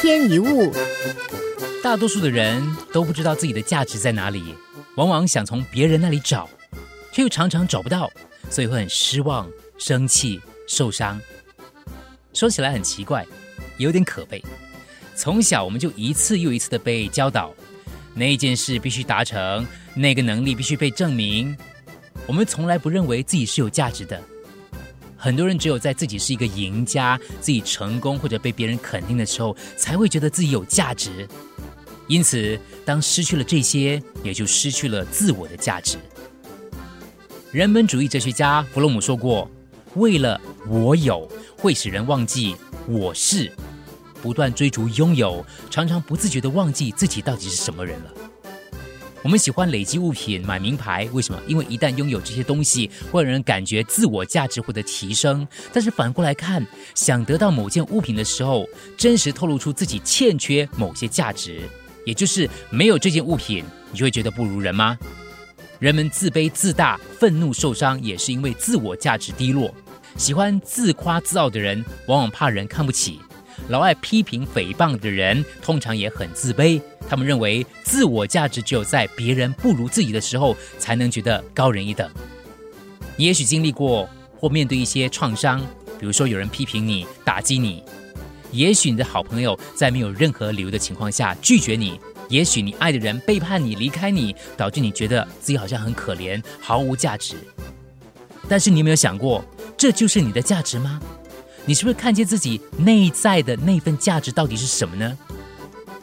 [0.00, 0.70] 天一物，
[1.82, 2.62] 大多数的人
[2.92, 4.54] 都不知道自己的价值在哪里，
[4.96, 6.48] 往往想从别人那里找，
[7.12, 8.10] 却又常常找不到，
[8.50, 9.48] 所以会很失望、
[9.78, 11.20] 生气、受伤。
[12.34, 13.26] 说起来很奇怪，
[13.78, 14.42] 有点可悲。
[15.14, 17.54] 从小我们就一次又一次的被教导，
[18.14, 21.56] 那件事必须达成，那个能力必须被证明。
[22.26, 24.20] 我们从来不认为自己是有价值的。
[25.26, 31.26] 很多人只有在自己是一个赢家、自己成功或者被别人肯定的时候，才会觉得自己有价值。
[32.06, 35.98] 因此，当失去了这些，也就失去了自我的价值。
[37.50, 39.50] 人本主义哲学家弗洛姆说过
[39.96, 42.54] ：“为了我有，会使人忘记
[42.86, 43.52] 我是。
[44.22, 48.14] 不断追逐拥有，常常不自觉的忘记自己到底是什么人了。”
[49.26, 51.42] 我们喜欢累积物品、买名牌，为什么？
[51.48, 55.44] 因为一旦拥有这些东西，会让人感觉自我价值获得提升。
[55.72, 61.62] 但是反过来看，想得到某件物品的时候，真实透露出自己欠缺某些价值，
[62.04, 64.96] 也就是没有这件物品，你会觉得不如人吗？
[65.80, 69.74] 人们自卑自大、愤怒受伤，也是因为自我价值低落。
[70.16, 73.18] 喜欢自夸自傲的人，往往怕人看不起。
[73.70, 76.80] 老爱批评诽谤的人，通常也很自卑。
[77.08, 82.10] 他们认为自我价值只有在别人不如自己的时候，才能觉得高人一等。
[83.16, 85.60] 你也许经历过或面对一些创伤，
[85.98, 87.82] 比如说有人批评你、打击你；
[88.50, 91.98] 也许你的好朋友在没有任何理由的情况下拒绝你；
[92.28, 97.36] 也许你爱的人背叛你、离开你，导致你觉得自己好像很可怜、毫无价值。
[98.48, 99.44] 但是你有没有想过，
[99.76, 101.00] 这就是你的价值吗？
[101.64, 105.18] 你是不是看见自己内在的那份价值到底是什么呢？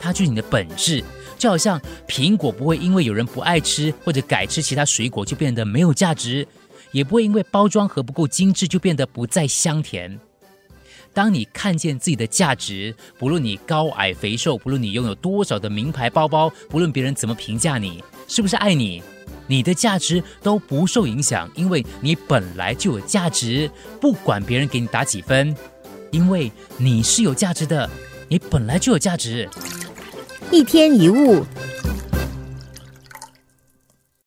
[0.03, 1.01] 它就是你的本质，
[1.37, 6.45] 就好像苹果不会因为有人不爱吃或者改吃其他水果就变得没有价值，
[6.91, 10.19] 也不会因为包装盒不够精致就变得不再香甜。
[11.13, 19.01] 当你看见自己的价值，不论你高矮肥瘦，不论你拥有多少的名牌包包，不论别人怎么评价你，是不是爱你？
[19.47, 23.69] 你的价值都不受影响，因为你本来就有价值，
[24.01, 25.55] 不管别人给你打几分，
[26.11, 27.89] 因为你是有价值的，
[28.27, 29.47] 你本来就有价值。
[30.53, 31.43] 一天一物，